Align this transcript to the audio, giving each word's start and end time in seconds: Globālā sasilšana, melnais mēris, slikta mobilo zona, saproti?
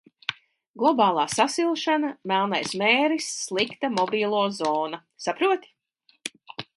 Globālā 0.83 1.25
sasilšana, 1.33 2.09
melnais 2.31 2.73
mēris, 2.83 3.29
slikta 3.43 3.93
mobilo 3.99 4.43
zona, 4.61 5.01
saproti? 5.27 5.75